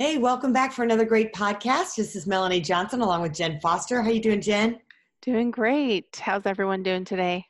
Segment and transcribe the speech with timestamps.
[0.00, 1.96] Hey, welcome back for another great podcast.
[1.96, 4.00] This is Melanie Johnson along with Jen Foster.
[4.00, 4.80] How you doing, Jen?
[5.20, 6.16] Doing great.
[6.16, 7.44] How's everyone doing today?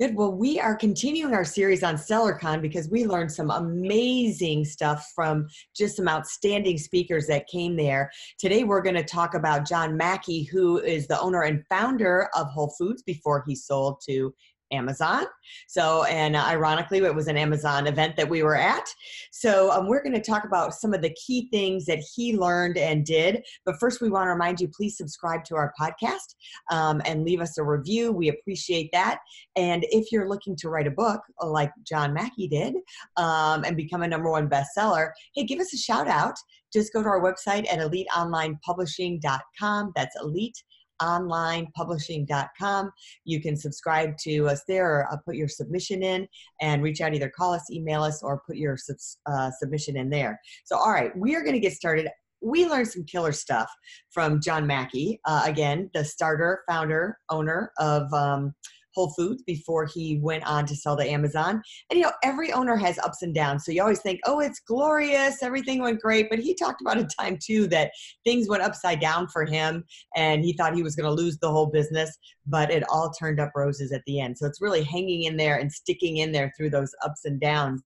[0.00, 0.16] Good.
[0.16, 5.46] Well, we are continuing our series on SellerCon because we learned some amazing stuff from
[5.76, 8.10] just some outstanding speakers that came there.
[8.40, 12.48] Today, we're going to talk about John Mackey, who is the owner and founder of
[12.48, 14.34] Whole Foods before he sold to
[14.72, 15.24] Amazon.
[15.68, 18.88] So, and ironically, it was an Amazon event that we were at.
[19.30, 22.76] So, um, we're going to talk about some of the key things that he learned
[22.78, 23.44] and did.
[23.64, 26.34] But first, we want to remind you please subscribe to our podcast
[26.70, 28.12] um, and leave us a review.
[28.12, 29.18] We appreciate that.
[29.56, 32.74] And if you're looking to write a book like John Mackey did
[33.16, 36.34] um, and become a number one bestseller, hey, give us a shout out.
[36.72, 39.92] Just go to our website at eliteonlinepublishing.com.
[39.94, 40.60] That's elite
[41.00, 42.90] onlinepublishing.com.
[43.24, 46.26] You can subscribe to us there or uh, put your submission in
[46.60, 48.76] and reach out, either call us, email us, or put your
[49.26, 50.40] uh, submission in there.
[50.64, 52.08] So, all right, we are going to get started.
[52.42, 53.70] We learned some killer stuff
[54.10, 58.54] from John Mackey, uh, again, the starter, founder, owner of um,
[58.96, 61.62] Whole Foods before he went on to sell to Amazon.
[61.90, 63.64] And you know, every owner has ups and downs.
[63.64, 66.30] So you always think, oh, it's glorious, everything went great.
[66.30, 67.92] But he talked about a time too that
[68.24, 69.84] things went upside down for him
[70.16, 72.16] and he thought he was going to lose the whole business,
[72.46, 74.38] but it all turned up roses at the end.
[74.38, 77.82] So it's really hanging in there and sticking in there through those ups and downs.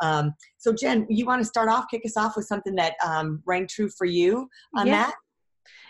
[0.00, 3.42] Um, so Jen, you want to start off, kick us off with something that um,
[3.44, 4.92] rang true for you on yeah.
[4.92, 5.14] that?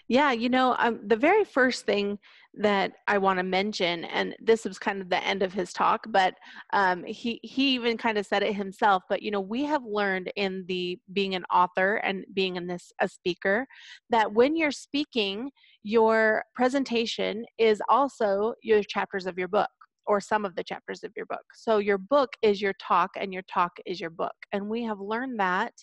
[0.09, 2.19] Yeah, you know, um, the very first thing
[2.59, 6.05] that I want to mention, and this was kind of the end of his talk,
[6.09, 6.35] but
[6.73, 9.05] um, he he even kind of said it himself.
[9.09, 12.93] But you know, we have learned in the being an author and being in this
[13.01, 13.67] a speaker
[14.11, 15.51] that when you're speaking,
[15.85, 19.71] your presentation is also your chapters of your book
[20.09, 21.45] or some of the chapters of your book.
[21.55, 24.35] So your book is your talk and your talk is your book.
[24.53, 25.75] And we have learned that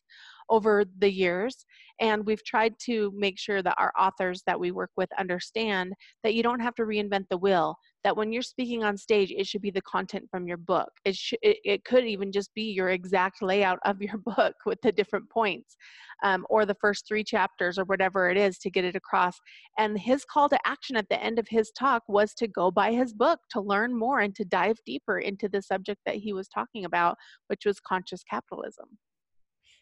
[0.49, 1.65] over the years.
[2.01, 5.93] And we've tried to make sure that our authors that we work with understand
[6.23, 7.75] that you don't have to reinvent the wheel,
[8.05, 10.89] that when you're speaking on stage, it should be the content from your book.
[11.05, 14.79] It, sh- it, it could even just be your exact layout of your book with
[14.83, 15.75] the different points
[16.23, 19.33] um, or the first three chapters or whatever it is to get it across.
[19.79, 22.91] And his call to action at the end of his talk was to go buy
[22.91, 26.47] his book to learn more and to dive deeper into the subject that he was
[26.47, 27.17] talking about,
[27.47, 28.85] which was conscious capitalism.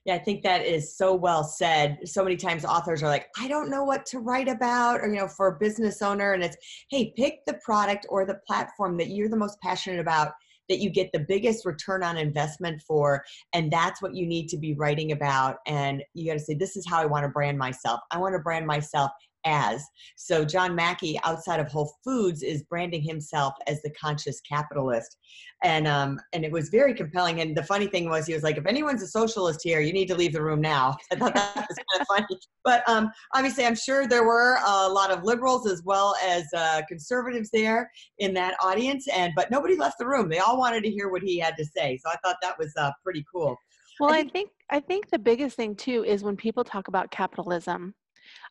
[0.06, 2.00] Yeah, I think that is so well said.
[2.04, 5.16] So many times authors are like, I don't know what to write about, or, you
[5.16, 6.34] know, for a business owner.
[6.34, 6.58] And it's,
[6.90, 10.34] hey, pick the product or the platform that you're the most passionate about,
[10.68, 13.24] that you get the biggest return on investment for.
[13.54, 15.58] And that's what you need to be writing about.
[15.68, 18.02] And you got to say, this is how I want to brand myself.
[18.12, 19.12] I want to brand myself
[19.46, 19.86] as.
[20.16, 25.18] So John Mackey, outside of Whole Foods, is branding himself as the conscious capitalist,
[25.64, 27.42] and um, and it was very compelling.
[27.42, 30.08] And the funny thing was, he was like, "If anyone's a socialist here, you need
[30.08, 32.40] to leave the room now." I thought that was kind of funny.
[32.64, 36.82] But um, obviously, I'm sure there were a lot of liberals as well as uh,
[36.88, 37.90] conservatives there
[38.20, 40.30] in that audience, and but nobody left the room.
[40.30, 42.00] They all wanted to hear what he had to say.
[42.04, 43.58] So I thought that was uh, pretty cool.
[44.00, 46.88] Well, I think, I think I think the biggest thing too is when people talk
[46.88, 47.94] about capitalism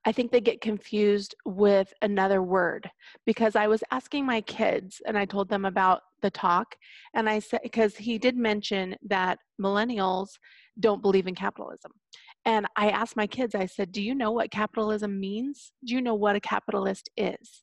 [0.05, 2.91] I think they get confused with another word
[3.25, 6.75] because I was asking my kids and I told them about the talk
[7.15, 10.31] and I said because he did mention that millennials
[10.81, 11.93] don't believe in capitalism.
[12.45, 15.73] And I asked my kids, I said, Do you know what capitalism means?
[15.85, 17.63] Do you know what a capitalist is?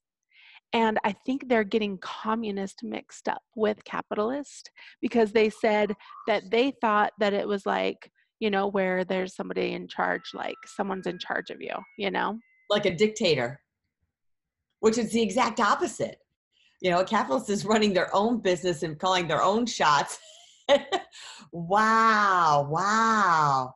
[0.71, 4.69] And I think they're getting communist mixed up with capitalist
[5.01, 5.95] because they said
[6.27, 10.55] that they thought that it was like you know, where there's somebody in charge, like
[10.65, 12.39] someone's in charge of you, you know?
[12.69, 13.61] Like a dictator,
[14.79, 16.17] which is the exact opposite.
[16.81, 20.17] You know, a capitalist is running their own business and calling their own shots.
[21.51, 23.73] wow, wow.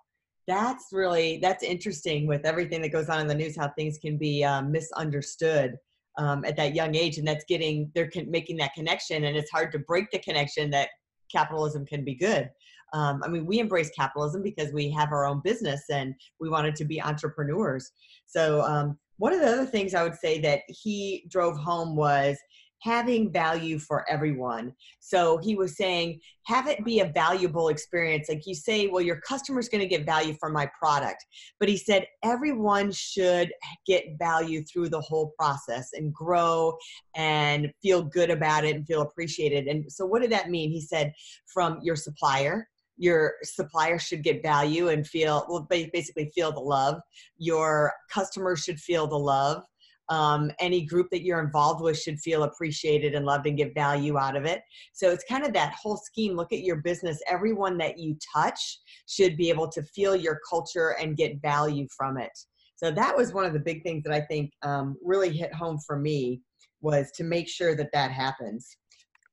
[0.47, 4.17] That's really that's interesting with everything that goes on in the news, how things can
[4.17, 5.75] be uh, misunderstood
[6.17, 9.49] um, at that young age, and that's getting they're con- making that connection, and it's
[9.51, 10.89] hard to break the connection that
[11.31, 12.49] capitalism can be good
[12.93, 16.75] um, I mean, we embrace capitalism because we have our own business and we wanted
[16.75, 17.91] to be entrepreneurs.
[18.25, 22.37] So, um, one of the other things I would say that he drove home was
[22.83, 24.73] having value for everyone.
[24.99, 28.27] So he was saying, have it be a valuable experience.
[28.27, 31.25] Like you say, well, your customer's going to get value from my product.
[31.61, 33.53] But he said, everyone should
[33.87, 36.75] get value through the whole process and grow
[37.15, 39.67] and feel good about it and feel appreciated.
[39.67, 40.69] And so, what did that mean?
[40.69, 41.13] He said,
[41.53, 42.67] from your supplier,
[42.97, 47.01] your supplier should get value and feel well basically feel the love.
[47.37, 49.63] Your customers should feel the love.
[50.09, 54.17] Um, any group that you're involved with should feel appreciated and loved and get value
[54.17, 54.61] out of it.
[54.93, 57.21] So it's kind of that whole scheme look at your business.
[57.27, 62.17] Everyone that you touch should be able to feel your culture and get value from
[62.17, 62.31] it.
[62.75, 65.79] So that was one of the big things that i think um, really hit home
[65.87, 66.41] for me
[66.81, 68.77] was to make sure that that happens.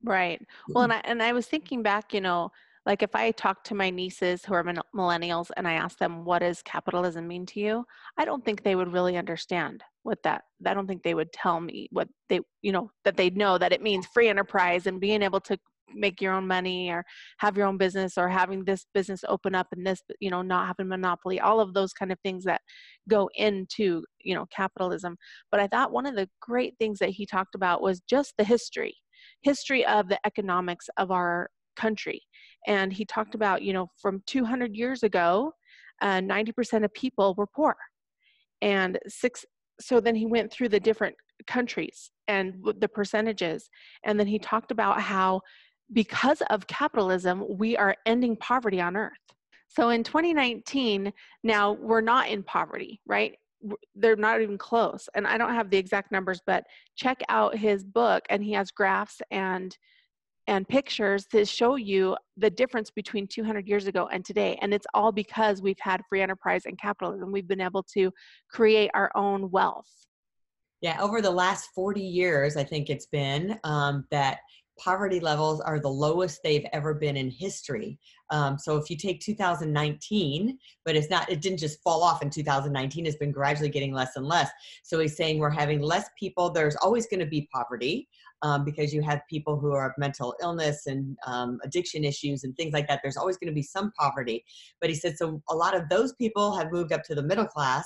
[0.05, 0.41] Right.
[0.69, 2.53] Well and I, and I was thinking back you know
[2.87, 6.41] like if I talk to my nieces who are millennials and I ask them, what
[6.41, 7.85] does capitalism mean to you?
[8.17, 11.61] I don't think they would really understand what that, I don't think they would tell
[11.61, 15.23] me what they, you know, that they know that it means free enterprise and being
[15.23, 15.59] able to
[15.93, 17.05] make your own money or
[17.38, 20.67] have your own business or having this business open up and this, you know, not
[20.69, 22.61] having monopoly, all of those kind of things that
[23.09, 25.17] go into, you know, capitalism.
[25.50, 28.44] But I thought one of the great things that he talked about was just the
[28.44, 28.97] history
[29.43, 32.23] history of the economics of our country.
[32.67, 35.53] And he talked about, you know, from 200 years ago,
[36.03, 37.77] uh, 90% of people were poor.
[38.62, 39.45] And six,
[39.81, 41.17] so then he went through the different
[41.47, 43.69] countries and the percentages.
[44.05, 45.41] And then he talked about how
[45.93, 49.12] because of capitalism, we are ending poverty on earth.
[49.69, 51.12] So in 2019,
[51.45, 53.35] now we're not in poverty, right?
[53.95, 55.09] They're not even close.
[55.15, 56.65] And I don't have the exact numbers, but
[56.97, 59.77] check out his book, and he has graphs and
[60.50, 64.58] and pictures to show you the difference between 200 years ago and today.
[64.61, 67.31] And it's all because we've had free enterprise and capitalism.
[67.31, 68.11] We've been able to
[68.50, 69.87] create our own wealth.
[70.81, 74.38] Yeah, over the last 40 years, I think it's been um, that
[74.76, 78.00] poverty levels are the lowest they've ever been in history.
[78.31, 82.31] Um, so if you take 2019, but it's not, it didn't just fall off in
[82.31, 84.50] 2019, it's been gradually getting less and less.
[84.82, 86.50] So he's saying we're having less people.
[86.50, 88.08] There's always going to be poverty
[88.43, 92.57] um, because you have people who are of mental illness and um, addiction issues and
[92.57, 93.01] things like that.
[93.03, 94.45] There's always going to be some poverty.
[94.81, 97.47] But he said, so a lot of those people have moved up to the middle
[97.47, 97.85] class.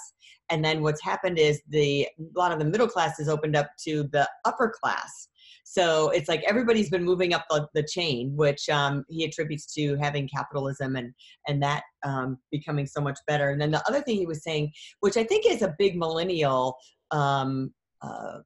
[0.51, 3.71] And then what's happened is the, a lot of the middle class has opened up
[3.85, 5.29] to the upper class.
[5.65, 9.97] So it's like everybody's been moving up the, the chain, which um, he attributes to
[9.97, 11.15] having capitalism and
[11.49, 13.51] and that um, becoming so much better.
[13.51, 16.77] And then the other thing he was saying, which I think is a big millennial
[17.11, 17.73] um,
[18.03, 18.41] uh,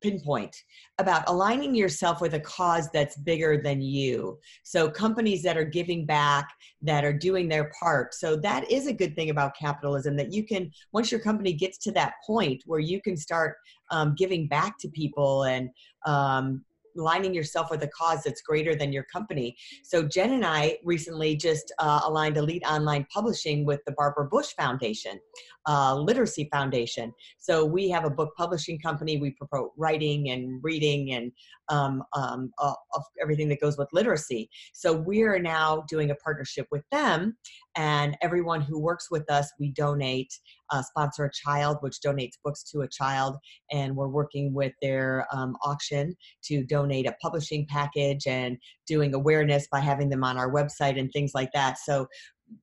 [0.00, 0.54] pinpoint
[0.98, 4.38] about aligning yourself with a cause that's bigger than you.
[4.62, 6.48] So, companies that are giving back,
[6.82, 8.14] that are doing their part.
[8.14, 11.78] So, that is a good thing about capitalism that you can, once your company gets
[11.78, 13.56] to that point where you can start
[13.90, 15.70] um, giving back to people and
[16.06, 16.64] um,
[16.98, 19.56] aligning yourself with a cause that's greater than your company.
[19.84, 24.48] So Jen and I recently just uh, aligned Elite Online Publishing with the Barbara Bush
[24.56, 25.20] Foundation,
[25.66, 27.12] uh, Literacy Foundation.
[27.38, 29.18] So we have a book publishing company.
[29.18, 31.32] We promote writing and reading and
[31.68, 34.48] um, um, uh, of everything that goes with literacy.
[34.72, 37.36] So we are now doing a partnership with them,
[37.76, 40.32] and everyone who works with us, we donate,
[40.70, 43.36] uh, sponsor a child, which donates books to a child,
[43.72, 48.56] and we're working with their um, auction to donate a publishing package and
[48.86, 51.78] doing awareness by having them on our website and things like that.
[51.78, 52.06] So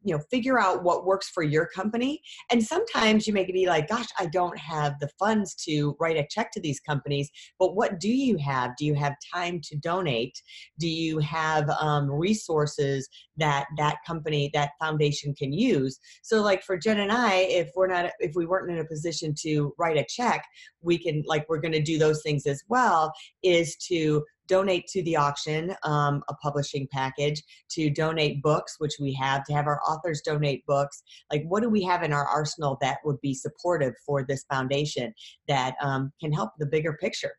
[0.04, 2.22] you know figure out what works for your company.
[2.52, 6.28] And sometimes you may be like gosh i don't have the funds to write a
[6.30, 7.30] check to these companies
[7.60, 8.76] but what do you have?
[8.78, 10.42] Do you have time to donate?
[10.80, 13.08] Do you have um, resources
[13.38, 16.00] that that company that foundation can use?
[16.24, 19.34] So like for jen and i if we're not if we weren't in a position
[19.42, 20.44] to write a check
[20.82, 23.12] we can like we're going to do those things as well
[23.44, 29.14] is to donate to the auction um, a publishing package to donate books which we
[29.14, 31.04] have to have our authors donate books.
[31.32, 35.14] Like what do we have in our arsenal that would be supportive for this foundation
[35.48, 37.34] that um, can help the bigger picture?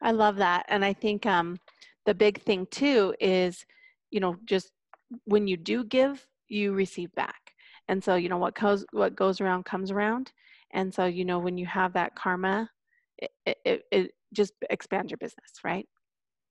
[0.00, 1.58] I love that and i think um,
[2.06, 3.64] the big thing too is
[4.10, 4.72] you know just
[5.24, 7.54] when you do give you receive back.
[7.88, 10.32] And so you know what goes what goes around comes around.
[10.72, 12.70] And so you know when you have that karma
[13.46, 15.86] it, it, it just expand your business, right?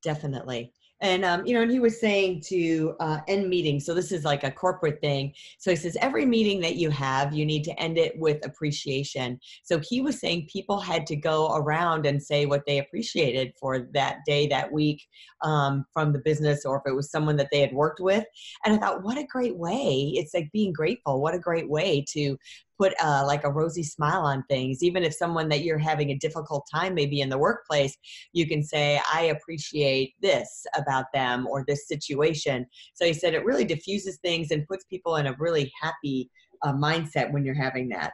[0.03, 0.73] Definitely.
[1.03, 3.85] And um, you know, and he was saying to uh, end meetings.
[3.85, 5.33] So this is like a corporate thing.
[5.57, 9.39] So he says every meeting that you have, you need to end it with appreciation.
[9.63, 13.89] So he was saying people had to go around and say what they appreciated for
[13.93, 15.01] that day, that week,
[15.41, 18.25] um, from the business, or if it was someone that they had worked with.
[18.63, 20.13] And I thought, what a great way!
[20.15, 21.19] It's like being grateful.
[21.19, 22.37] What a great way to
[22.81, 24.81] put uh, like a rosy smile on things.
[24.81, 27.95] Even if someone that you're having a difficult time, maybe in the workplace,
[28.33, 32.65] you can say, I appreciate this about them or this situation.
[32.95, 36.31] So he said it really diffuses things and puts people in a really happy
[36.63, 38.13] uh, mindset when you're having that.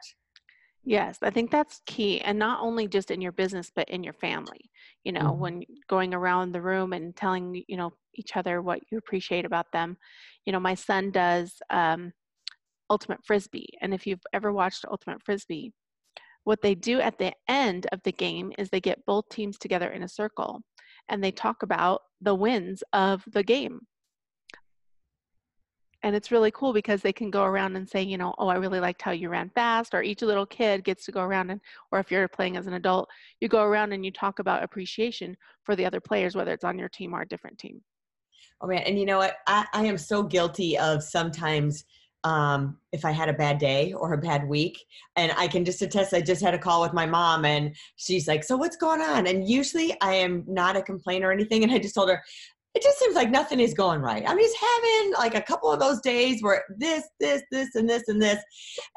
[0.83, 2.19] Yes, I think that's key.
[2.21, 4.69] And not only just in your business, but in your family.
[5.05, 5.39] You know, mm-hmm.
[5.39, 9.71] when going around the room and telling, you know, each other what you appreciate about
[9.71, 9.97] them.
[10.45, 12.11] You know, my son does um,
[12.89, 13.69] Ultimate Frisbee.
[13.81, 15.73] And if you've ever watched Ultimate Frisbee,
[16.43, 19.89] what they do at the end of the game is they get both teams together
[19.89, 20.61] in a circle
[21.09, 23.81] and they talk about the wins of the game
[26.03, 28.55] and it's really cool because they can go around and say you know oh i
[28.55, 31.59] really liked how you ran fast or each little kid gets to go around and
[31.91, 33.09] or if you're playing as an adult
[33.41, 36.77] you go around and you talk about appreciation for the other players whether it's on
[36.79, 37.81] your team or a different team
[38.61, 41.83] oh man and you know what i, I am so guilty of sometimes
[42.27, 44.83] um, if I had a bad day or a bad week.
[45.15, 48.27] And I can just attest, I just had a call with my mom and she's
[48.27, 49.27] like, So what's going on?
[49.27, 51.63] And usually I am not a complainer or anything.
[51.63, 52.21] And I just told her,
[52.75, 54.23] it just seems like nothing is going right.
[54.27, 58.03] I'm just having like a couple of those days where this, this, this, and this,
[58.09, 58.43] and this.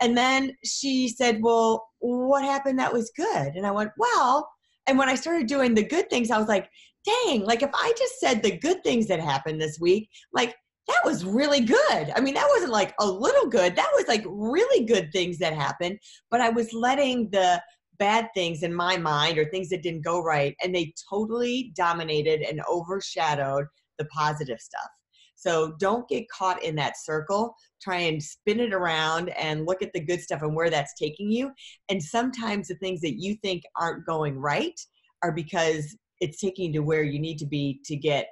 [0.01, 3.55] And then she said, Well, what happened that was good?
[3.55, 4.51] And I went, Well,
[4.89, 6.69] and when I started doing the good things, I was like,
[7.05, 10.57] Dang, like if I just said the good things that happened this week, like
[10.89, 12.13] that was really good.
[12.15, 15.53] I mean, that wasn't like a little good, that was like really good things that
[15.53, 15.99] happened.
[16.31, 17.63] But I was letting the
[18.01, 22.41] bad things in my mind or things that didn't go right and they totally dominated
[22.41, 23.67] and overshadowed
[23.99, 24.89] the positive stuff
[25.37, 29.93] so don't get caught in that circle try and spin it around and look at
[29.93, 31.53] the good stuff and where that's taking you
[31.91, 34.81] and sometimes the things that you think aren't going right
[35.23, 38.29] are because it's taking you to where you need to be to get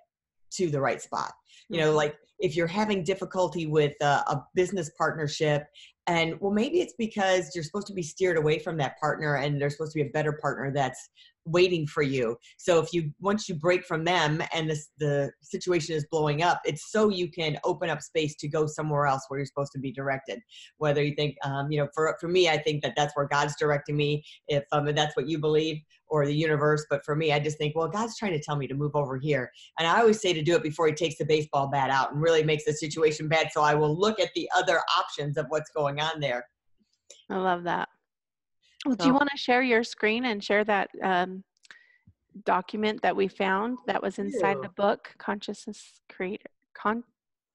[0.51, 1.33] to the right spot
[1.69, 1.97] you know mm-hmm.
[1.97, 5.65] like if you're having difficulty with a, a business partnership
[6.07, 9.61] and well maybe it's because you're supposed to be steered away from that partner and
[9.61, 11.11] there's supposed to be a better partner that's
[11.49, 15.95] waiting for you so if you once you break from them and this, the situation
[15.95, 19.39] is blowing up it's so you can open up space to go somewhere else where
[19.39, 20.41] you're supposed to be directed
[20.79, 23.57] whether you think um, you know for, for me i think that that's where god's
[23.57, 25.79] directing me if um, that's what you believe
[26.09, 26.87] or the universe.
[26.89, 29.17] But for me, I just think, well, God's trying to tell me to move over
[29.17, 29.51] here.
[29.79, 32.21] And I always say to do it before he takes the baseball bat out and
[32.21, 33.51] really makes the situation bad.
[33.53, 36.45] So I will look at the other options of what's going on there.
[37.31, 37.89] I love that.
[38.87, 41.43] Well, do you want to share your screen and share that um,
[42.45, 46.51] document that we found that was inside the book, Consciousness Creator?
[46.75, 47.05] Con-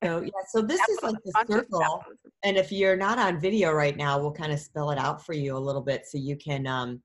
[0.03, 2.03] so yeah, so this is like the circle,
[2.43, 5.31] and if you're not on video right now, we'll kind of spell it out for
[5.31, 7.01] you a little bit so you can um,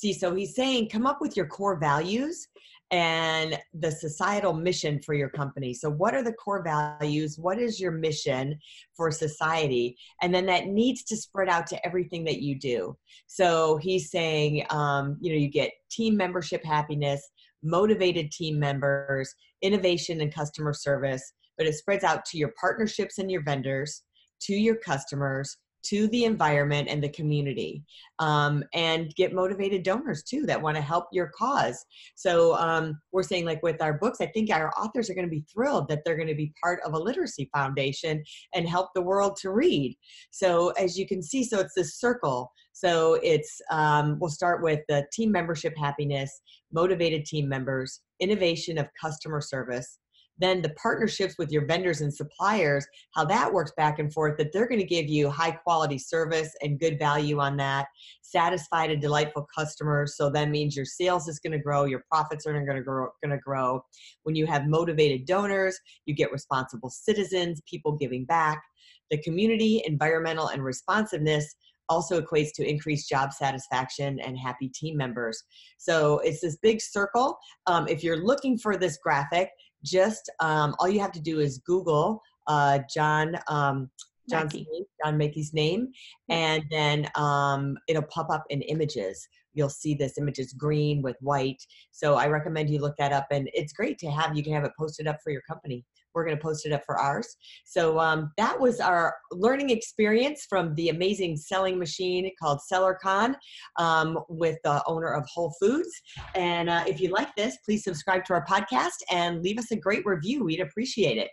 [0.00, 2.48] See, so he's saying come up with your core values
[2.90, 5.72] and the societal mission for your company.
[5.72, 7.38] So, what are the core values?
[7.38, 8.58] What is your mission
[8.96, 9.96] for society?
[10.22, 12.96] And then that needs to spread out to everything that you do.
[13.26, 17.28] So, he's saying, um, you know, you get team membership happiness,
[17.62, 19.32] motivated team members,
[19.62, 24.02] innovation and customer service, but it spreads out to your partnerships and your vendors,
[24.42, 27.82] to your customers, to the environment and the community
[28.18, 31.84] um, and get motivated donors too that want to help your cause.
[32.14, 35.30] So um, we're saying like with our books i think our authors are going to
[35.30, 38.22] be thrilled that they're going to be part of a literacy foundation
[38.54, 39.96] and help the world to read.
[40.30, 42.52] So as you can see so it's this circle.
[42.72, 46.40] So it's um, we'll start with the team membership happiness
[46.72, 49.98] motivated team members innovation of customer service
[50.40, 54.52] then the partnerships with your vendors and suppliers, how that works back and forth, that
[54.52, 57.86] they're going to give you high quality service and good value on that,
[58.22, 60.16] satisfied and delightful customers.
[60.16, 63.08] So that means your sales is going to grow, your profits are going to grow,
[63.22, 63.84] going to grow.
[64.22, 68.62] When you have motivated donors, you get responsible citizens, people giving back.
[69.10, 71.56] The community, environmental, and responsiveness
[71.90, 75.42] also equates to increased job satisfaction and happy team members.
[75.76, 77.36] So it's this big circle.
[77.66, 79.50] Um, if you're looking for this graphic,
[79.84, 83.90] just um, all you have to do is Google uh, John um,
[84.28, 85.88] John's name, John Mackey's name,
[86.28, 89.26] and then um, it'll pop up in images.
[89.54, 91.60] You'll see this image is green with white.
[91.90, 94.36] So I recommend you look that up, and it's great to have.
[94.36, 95.84] You can have it posted up for your company.
[96.14, 97.36] We're going to post it up for ours.
[97.64, 103.34] So um, that was our learning experience from the amazing selling machine called SellerCon
[103.78, 105.90] um, with the owner of Whole Foods.
[106.34, 109.76] And uh, if you like this, please subscribe to our podcast and leave us a
[109.76, 110.44] great review.
[110.44, 111.30] We'd appreciate it.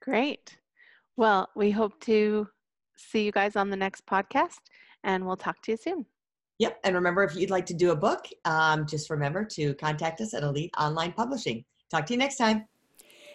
[0.00, 0.58] Great.
[1.16, 2.48] Well, we hope to
[2.96, 4.58] see you guys on the next podcast,
[5.04, 6.06] and we'll talk to you soon.
[6.58, 6.78] Yep.
[6.84, 10.34] And remember, if you'd like to do a book, um, just remember to contact us
[10.34, 11.64] at Elite Online Publishing.
[11.90, 12.66] Talk to you next time.